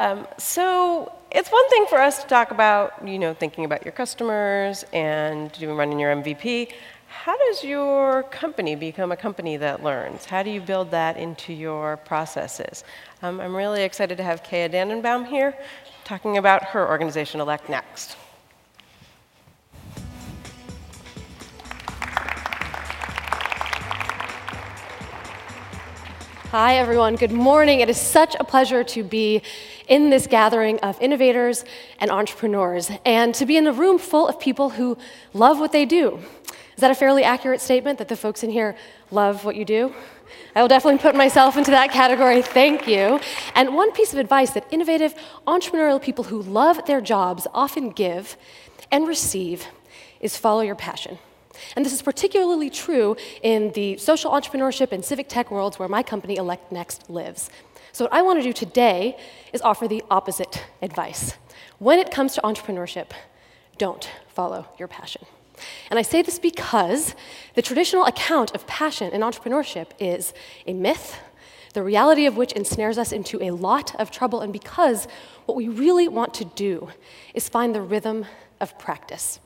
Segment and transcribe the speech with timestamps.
[0.00, 3.92] Um, so it's one thing for us to talk about, you know, thinking about your
[3.92, 6.72] customers and doing running your MVP.
[7.08, 10.24] How does your company become a company that learns?
[10.24, 12.82] How do you build that into your processes?
[13.20, 15.54] Um, I'm really excited to have Keya Dannenbaum here
[16.04, 18.16] talking about her organization, ElectNext.
[26.50, 27.14] Hi, everyone.
[27.14, 27.78] Good morning.
[27.78, 29.40] It is such a pleasure to be
[29.86, 31.64] in this gathering of innovators
[32.00, 34.98] and entrepreneurs and to be in a room full of people who
[35.32, 36.18] love what they do.
[36.74, 38.74] Is that a fairly accurate statement that the folks in here
[39.12, 39.94] love what you do?
[40.56, 42.42] I will definitely put myself into that category.
[42.42, 43.20] Thank you.
[43.54, 45.14] And one piece of advice that innovative,
[45.46, 48.36] entrepreneurial people who love their jobs often give
[48.90, 49.68] and receive
[50.18, 51.20] is follow your passion.
[51.76, 56.02] And this is particularly true in the social entrepreneurship and civic tech worlds where my
[56.02, 57.50] company, ElectNext, lives.
[57.92, 59.16] So, what I want to do today
[59.52, 61.34] is offer the opposite advice.
[61.78, 63.10] When it comes to entrepreneurship,
[63.78, 65.22] don't follow your passion.
[65.90, 67.14] And I say this because
[67.54, 70.32] the traditional account of passion in entrepreneurship is
[70.66, 71.18] a myth,
[71.74, 75.06] the reality of which ensnares us into a lot of trouble, and because
[75.46, 76.90] what we really want to do
[77.34, 78.26] is find the rhythm
[78.60, 79.40] of practice.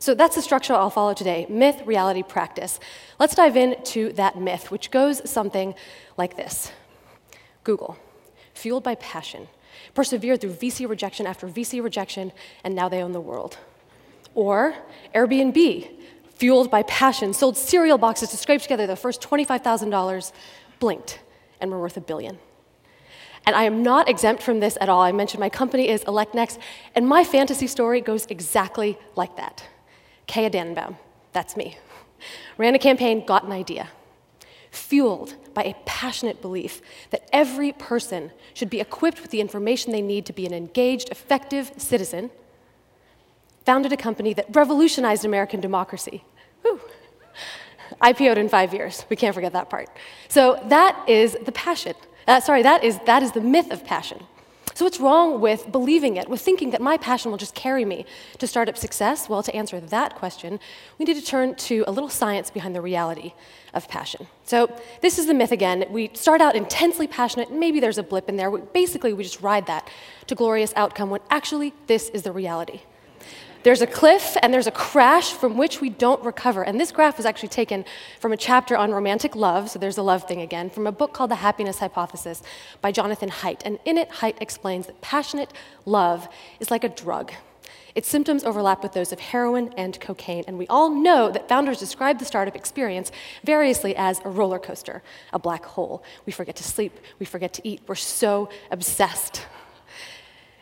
[0.00, 2.80] So that's the structure I'll follow today myth, reality, practice.
[3.18, 5.74] Let's dive into that myth, which goes something
[6.16, 6.72] like this
[7.64, 7.98] Google,
[8.54, 9.46] fueled by passion,
[9.94, 12.32] persevered through VC rejection after VC rejection,
[12.64, 13.58] and now they own the world.
[14.34, 14.74] Or
[15.14, 15.90] Airbnb,
[16.34, 20.32] fueled by passion, sold cereal boxes to scrape together the first $25,000,
[20.78, 21.20] blinked,
[21.60, 22.38] and were worth a billion.
[23.44, 25.02] And I am not exempt from this at all.
[25.02, 26.58] I mentioned my company is ElectNext,
[26.94, 29.62] and my fantasy story goes exactly like that.
[30.30, 30.96] Keya
[31.32, 31.76] that's me,
[32.56, 33.88] ran a campaign, got an idea,
[34.70, 40.02] fueled by a passionate belief that every person should be equipped with the information they
[40.02, 42.30] need to be an engaged, effective citizen,
[43.64, 46.22] founded a company that revolutionized American democracy.
[46.62, 46.80] Whew.
[48.00, 49.04] IPO'd in five years.
[49.08, 49.88] We can't forget that part.
[50.28, 51.94] So that is the passion.
[52.28, 54.22] Uh, sorry, that is, that is the myth of passion.
[54.80, 58.06] So, what's wrong with believing it, with thinking that my passion will just carry me
[58.38, 59.28] to startup success?
[59.28, 60.58] Well, to answer that question,
[60.96, 63.34] we need to turn to a little science behind the reality
[63.74, 64.26] of passion.
[64.44, 65.84] So, this is the myth again.
[65.90, 68.50] We start out intensely passionate, maybe there's a blip in there.
[68.50, 69.86] Basically, we just ride that
[70.28, 72.80] to glorious outcome when actually this is the reality.
[73.62, 76.62] There's a cliff and there's a crash from which we don't recover.
[76.62, 77.84] And this graph was actually taken
[78.18, 81.12] from a chapter on romantic love, so there's a love thing again, from a book
[81.12, 82.42] called The Happiness Hypothesis
[82.80, 83.60] by Jonathan Haidt.
[83.66, 85.52] And in it, Haidt explains that passionate
[85.84, 86.26] love
[86.58, 87.32] is like a drug.
[87.94, 91.78] Its symptoms overlap with those of heroin and cocaine, and we all know that founders
[91.78, 93.12] describe the startup experience
[93.44, 95.02] variously as a roller coaster,
[95.34, 96.02] a black hole.
[96.24, 99.46] We forget to sleep, we forget to eat, we're so obsessed.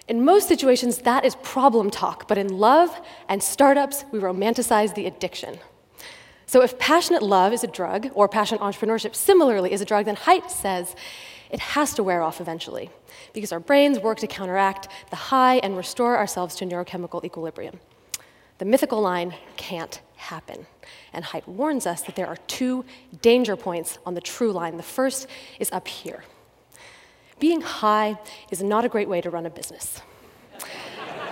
[0.09, 2.99] In most situations, that is problem talk, but in love
[3.29, 5.59] and startups, we romanticize the addiction.
[6.47, 10.17] So if passionate love is a drug, or passionate entrepreneurship similarly is a drug, then
[10.17, 10.97] Haidt says
[11.51, 12.89] it has to wear off eventually,
[13.35, 17.79] because our brains work to counteract the high and restore ourselves to neurochemical equilibrium.
[18.57, 20.67] The mythical line can't happen.
[21.13, 22.87] And Haidt warns us that there are two
[23.21, 24.79] danger points on the true line.
[24.79, 25.27] The first
[25.61, 26.25] is up here.
[27.38, 28.19] Being high
[28.50, 30.00] is not a great way to run a business.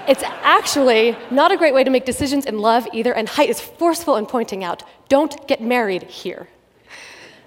[0.08, 3.60] It's actually not a great way to make decisions in love either, and Haidt is
[3.60, 6.48] forceful in pointing out don't get married here.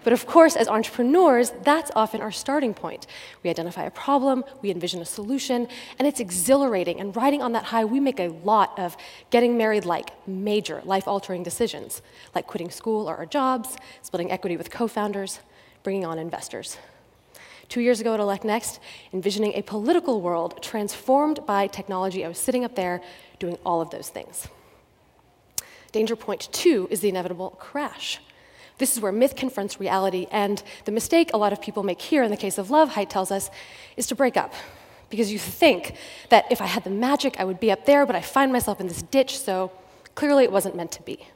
[0.04, 3.06] But of course, as entrepreneurs, that's often our starting point.
[3.44, 7.00] We identify a problem, we envision a solution, and it's exhilarating.
[7.00, 8.96] And riding on that high, we make a lot of
[9.30, 12.02] getting married like major life altering decisions,
[12.34, 15.40] like quitting school or our jobs, splitting equity with co founders,
[15.84, 16.78] bringing on investors
[17.70, 18.80] two years ago at ElectNext,
[19.14, 22.26] envisioning a political world transformed by technology.
[22.26, 23.02] I was sitting up there
[23.38, 24.48] doing all of those things.
[25.92, 28.20] Danger point two is the inevitable crash.
[28.80, 32.24] This is where myth confronts reality, and the mistake a lot of people make here
[32.24, 33.50] in the case of love, Haidt tells us,
[33.98, 34.54] is to break up.
[35.10, 35.96] Because you think
[36.30, 38.80] that if I had the magic, I would be up there, but I find myself
[38.80, 39.72] in this ditch, so
[40.16, 41.28] clearly it wasn't meant to be.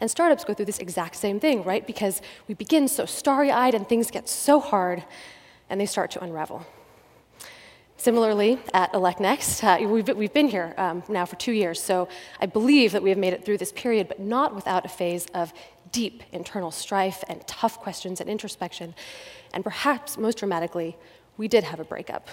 [0.00, 1.84] And startups go through this exact same thing, right?
[1.86, 5.04] Because we begin so starry eyed and things get so hard
[5.70, 6.66] and they start to unravel.
[7.96, 12.08] Similarly, at ElectNext, uh, we've, we've, been here um, now for two years, so
[12.40, 15.26] I believe that we have made it through this period, but not without a phase
[15.34, 15.52] of
[15.90, 18.94] deep internal strife and tough questions and introspection.
[19.52, 20.96] And perhaps most dramatically,
[21.36, 22.28] we did have a breakup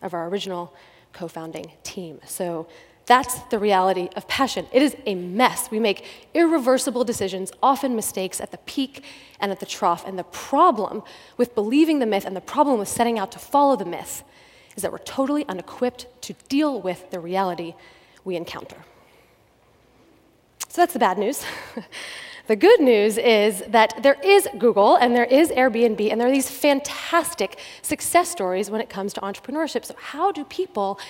[0.00, 0.74] of our original
[1.12, 2.20] co founding team.
[2.24, 2.66] So
[3.10, 4.66] that's the reality of passion.
[4.70, 5.68] It is a mess.
[5.68, 9.02] We make irreversible decisions, often mistakes at the peak
[9.40, 10.06] and at the trough.
[10.06, 11.02] And the problem
[11.36, 14.22] with believing the myth and the problem with setting out to follow the myth
[14.76, 17.74] is that we're totally unequipped to deal with the reality
[18.24, 18.76] we encounter.
[20.68, 21.44] So that's the bad news.
[22.46, 26.32] the good news is that there is Google and there is Airbnb, and there are
[26.32, 29.84] these fantastic success stories when it comes to entrepreneurship.
[29.84, 31.00] So, how do people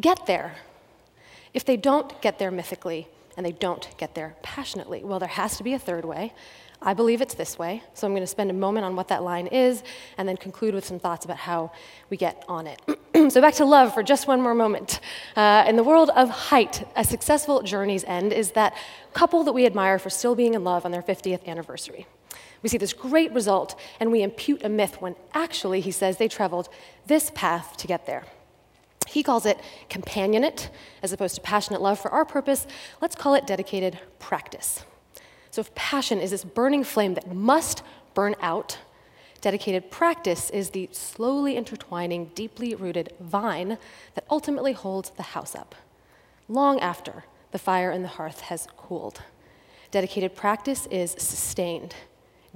[0.00, 0.54] get there
[1.54, 5.04] if they don't get there mythically and they don't get there passionately?
[5.04, 6.32] Well, there has to be a third way.
[6.80, 9.24] I believe it's this way, so I'm going to spend a moment on what that
[9.24, 9.82] line is
[10.16, 11.72] and then conclude with some thoughts about how
[12.08, 12.80] we get on it.
[13.32, 15.00] so, back to love for just one more moment.
[15.34, 18.76] Uh, in the world of Haidt, a successful journey's end is that
[19.12, 22.06] couple that we admire for still being in love on their 50th anniversary.
[22.62, 26.28] We see this great result, and we impute a myth when actually, he says, they
[26.28, 26.68] traveled
[27.06, 28.24] this path to get there.
[29.08, 29.58] He calls it
[29.88, 30.68] companionate
[31.02, 31.98] as opposed to passionate love.
[31.98, 32.66] For our purpose,
[33.00, 34.84] let's call it dedicated practice.
[35.50, 37.82] So, if passion is this burning flame that must
[38.14, 38.78] burn out,
[39.40, 43.78] dedicated practice is the slowly intertwining, deeply rooted vine
[44.14, 45.74] that ultimately holds the house up,
[46.48, 49.22] long after the fire in the hearth has cooled.
[49.90, 51.94] Dedicated practice is sustained,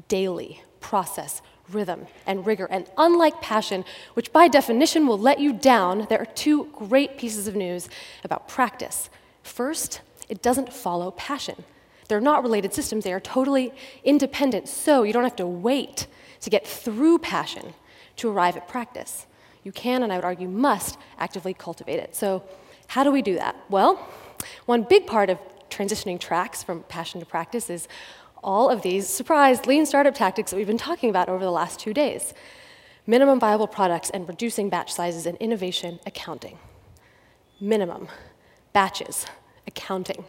[0.08, 1.40] daily process,
[1.74, 2.66] rhythm, and rigor.
[2.70, 3.84] And unlike passion,
[4.14, 7.88] which by definition will let you down, there are two great pieces of news
[8.24, 9.10] about practice.
[9.42, 11.64] First, it doesn't follow passion.
[12.08, 13.72] They're not related systems, they are totally
[14.04, 14.68] independent.
[14.68, 16.06] So you don't have to wait
[16.40, 17.74] to get through passion
[18.16, 19.26] to arrive at practice.
[19.64, 22.14] You can, and I would argue must, actively cultivate it.
[22.16, 22.42] So,
[22.88, 23.56] how do we do that?
[23.70, 24.06] Well,
[24.66, 25.38] one big part of
[25.70, 27.88] transitioning tracks from passion to practice is
[28.42, 31.78] all of these surprise lean startup tactics that we've been talking about over the last
[31.78, 32.34] two days
[33.06, 36.56] minimum viable products and reducing batch sizes and innovation accounting.
[37.60, 38.08] Minimum
[38.72, 39.26] batches
[39.66, 40.24] accounting.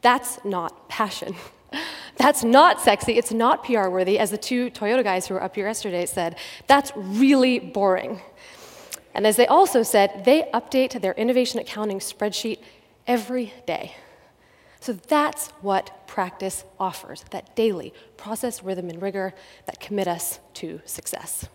[0.00, 1.34] That's not passion.
[2.16, 3.14] That's not sexy.
[3.14, 6.36] It's not PR worthy, as the two Toyota guys who were up here yesterday said.
[6.68, 8.20] That's really boring.
[9.14, 12.58] And as they also said, they update their innovation accounting spreadsheet
[13.06, 13.94] every day.
[14.84, 19.32] So that's what practice offers that daily process, rhythm, and rigor
[19.64, 21.48] that commit us to success.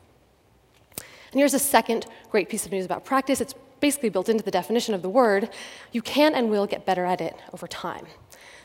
[0.96, 3.40] And here's a second great piece of news about practice.
[3.40, 5.52] It's basically built into the definition of the word.
[5.92, 8.08] You can and will get better at it over time.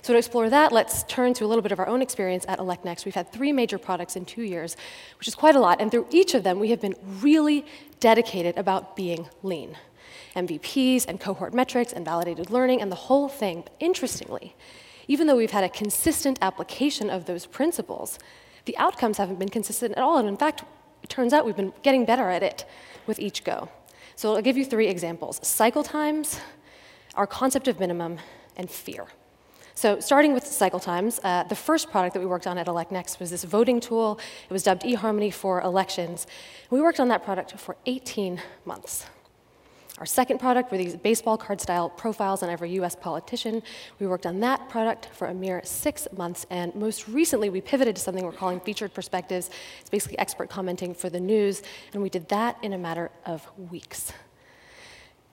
[0.00, 2.58] So, to explore that, let's turn to a little bit of our own experience at
[2.58, 3.04] ElectNext.
[3.04, 4.78] We've had three major products in two years,
[5.18, 5.82] which is quite a lot.
[5.82, 7.66] And through each of them, we have been really
[8.00, 9.76] dedicated about being lean.
[10.36, 13.62] MVPs and cohort metrics and validated learning and the whole thing.
[13.62, 14.54] But interestingly,
[15.08, 18.18] even though we've had a consistent application of those principles,
[18.64, 20.18] the outcomes haven't been consistent at all.
[20.18, 20.64] And in fact,
[21.02, 22.64] it turns out we've been getting better at it
[23.06, 23.68] with each go.
[24.16, 26.40] So I'll give you three examples cycle times,
[27.14, 28.18] our concept of minimum,
[28.56, 29.06] and fear.
[29.76, 33.18] So, starting with cycle times, uh, the first product that we worked on at ElectNext
[33.18, 34.20] was this voting tool.
[34.48, 36.28] It was dubbed eHarmony for elections.
[36.70, 39.06] We worked on that product for 18 months.
[39.98, 43.62] Our second product were these baseball card style profiles on every US politician.
[44.00, 47.94] We worked on that product for a mere six months, and most recently we pivoted
[47.94, 49.50] to something we're calling featured perspectives.
[49.80, 51.62] It's basically expert commenting for the news,
[51.92, 54.12] and we did that in a matter of weeks.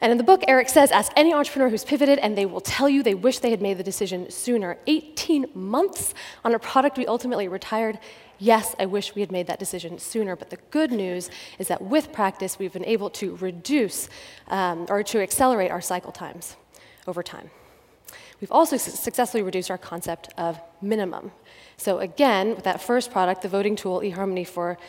[0.01, 2.89] And in the book, Eric says, ask any entrepreneur who's pivoted, and they will tell
[2.89, 4.79] you they wish they had made the decision sooner.
[4.87, 7.99] 18 months on a product we ultimately retired.
[8.39, 11.83] Yes, I wish we had made that decision sooner, but the good news is that
[11.83, 14.09] with practice, we've been able to reduce
[14.47, 16.55] um, or to accelerate our cycle times
[17.05, 17.51] over time.
[18.39, 21.31] We've also su successfully reduced our concept of minimum.
[21.77, 24.79] So, again, with that first product, the voting tool, eHarmony for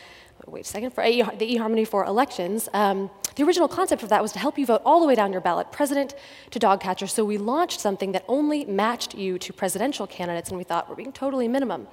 [0.47, 4.31] wait a second, for the eHarmony for elections, um, the original concept of that was
[4.33, 6.13] to help you vote all the way down your ballot, president
[6.51, 7.07] to dog catcher.
[7.07, 10.95] So we launched something that only matched you to presidential candidates, and we thought we're
[10.95, 11.87] being totally minimum.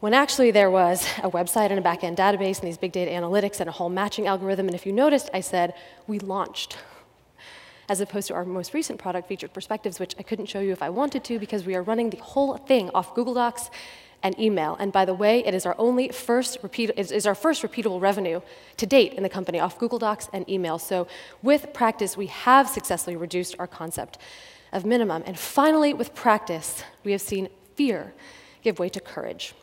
[0.00, 3.60] When actually there was a website and a back-end database and these big data analytics
[3.60, 5.74] and a whole matching algorithm, and if you noticed, I said,
[6.06, 6.76] we launched
[7.88, 10.82] as opposed to our most recent product, Featured Perspectives, which I couldn't show you if
[10.82, 13.70] I wanted to because we are running the whole thing off Google Docs
[14.22, 14.76] and email.
[14.78, 18.40] And by the way, it is our only first repeat is our first repeatable revenue
[18.76, 20.78] to date in the company off Google Docs and email.
[20.78, 21.06] So
[21.42, 24.18] with practice, we have successfully reduced our concept
[24.72, 25.22] of minimum.
[25.26, 28.14] And finally, with practice, we have seen fear
[28.62, 29.54] give way to courage.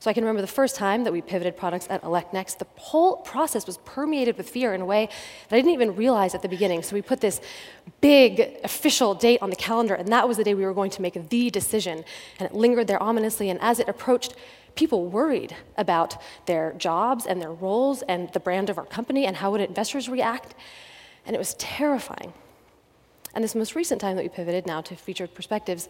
[0.00, 3.16] So I can remember the first time that we pivoted products at ElectNext, the whole
[3.16, 5.08] process was permeated with fear in a way
[5.48, 6.82] that I didn't even realize at the beginning.
[6.82, 7.40] So we put this
[8.00, 11.02] big official date on the calendar, and that was the day we were going to
[11.02, 12.04] make the decision.
[12.38, 14.34] And it lingered there ominously, and as it approached,
[14.76, 19.36] people worried about their jobs and their roles and the brand of our company and
[19.36, 20.54] how would investors react.
[21.26, 22.32] And it was terrifying.
[23.34, 25.88] And this most recent time that we pivoted now to featured perspectives,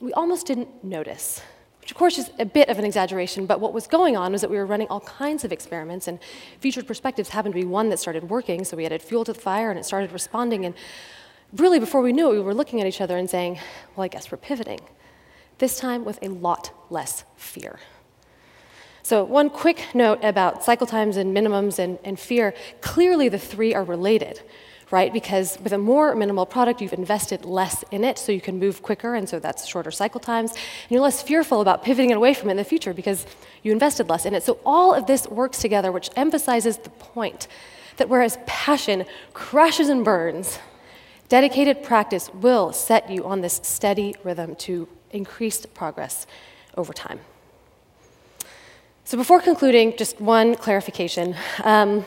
[0.00, 1.40] we almost didn't notice
[1.86, 4.40] which of course is a bit of an exaggeration, but what was going on was
[4.40, 6.18] that we were running all kinds of experiments, and
[6.58, 9.38] featured perspectives happened to be one that started working, so we added fuel to the
[9.38, 10.64] fire and it started responding.
[10.64, 10.74] And
[11.52, 13.60] really, before we knew it, we were looking at each other and saying,
[13.94, 14.80] Well, I guess we're pivoting.
[15.58, 17.78] This time with a lot less fear.
[19.04, 23.72] So, one quick note about cycle times and minimums and, and fear clearly, the three
[23.74, 24.42] are related
[24.90, 25.12] right?
[25.12, 28.82] Because with a more minimal product, you've invested less in it, so you can move
[28.82, 30.52] quicker, and so that's shorter cycle times.
[30.52, 33.26] And you're less fearful about pivoting away from it in the future because
[33.62, 34.42] you invested less in it.
[34.44, 37.48] So all of this works together, which emphasizes the point
[37.96, 40.58] that whereas passion crashes and burns,
[41.28, 46.26] dedicated practice will set you on this steady rhythm to increased progress
[46.76, 47.18] over time.
[49.04, 51.36] So before concluding, just one clarification.
[51.64, 52.04] Um,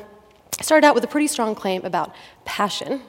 [0.61, 2.13] started out with a pretty strong claim about
[2.45, 3.01] passion.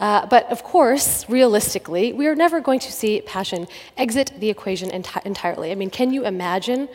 [0.00, 4.90] Uh, but of course, realistically, we are never going to see passion exit the equation
[4.90, 5.70] enti- entirely.
[5.70, 6.88] I mean, can you imagine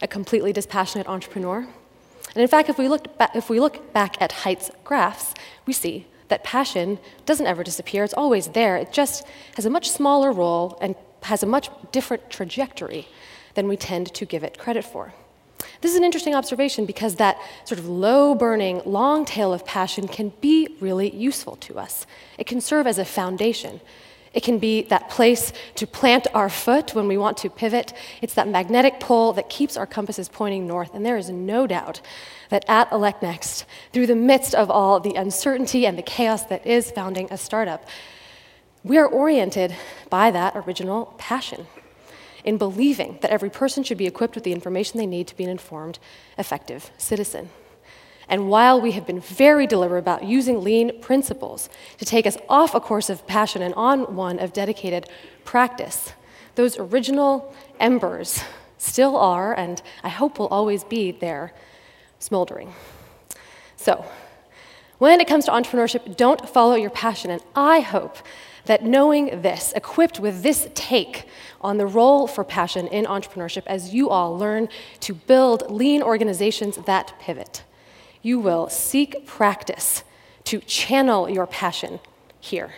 [0.00, 1.58] a completely dispassionate entrepreneur?
[2.34, 5.34] And in fact, if we, look ba- if we look back at Haidt's graphs,
[5.66, 8.02] we see that passion doesn't ever disappear.
[8.02, 8.76] It's always there.
[8.76, 13.06] It just has a much smaller role and has a much different trajectory
[13.54, 15.12] than we tend to give it credit for.
[15.84, 20.08] This is an interesting observation because that sort of low burning, long tail of passion
[20.08, 22.06] can be really useful to us.
[22.38, 23.82] It can serve as a foundation.
[24.32, 27.92] It can be that place to plant our foot when we want to pivot.
[28.22, 30.94] It's that magnetic pull that keeps our compasses pointing north.
[30.94, 32.00] And there is no doubt
[32.48, 36.90] that at ElectNext, through the midst of all the uncertainty and the chaos that is
[36.92, 37.86] founding a startup,
[38.84, 39.76] we are oriented
[40.08, 41.66] by that original passion
[42.44, 45.44] in believing that every person should be equipped with the information they need to be
[45.44, 45.98] an informed,
[46.38, 47.48] effective citizen.
[48.28, 52.74] And while we have been very deliberate about using lean principles to take us off
[52.74, 55.08] a course of passion and on one of dedicated
[55.44, 56.12] practice,
[56.54, 58.42] those original embers
[58.78, 61.52] still are, and I hope will always be there,
[62.18, 62.74] smoldering.
[63.76, 64.04] So,
[64.98, 68.16] when it comes to entrepreneurship, don't follow your passion, and I hope
[68.66, 71.26] that knowing this, equipped with this take
[71.60, 74.68] on the role for passion in entrepreneurship as you all learn
[75.00, 77.64] to build lean organizations that pivot,
[78.22, 80.04] you will seek practice
[80.44, 82.00] to channel your passion
[82.40, 82.74] here,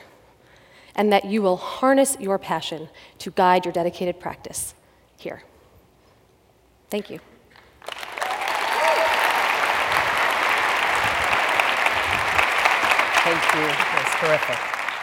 [0.94, 2.88] and that you will harness your passion
[3.18, 4.74] to guide your dedicated practice
[5.16, 5.42] here.
[6.90, 7.18] Thank you.
[13.24, 13.66] Thank you.
[13.66, 14.75] That's terrific.